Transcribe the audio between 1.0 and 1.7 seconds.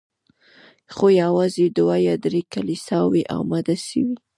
یوازي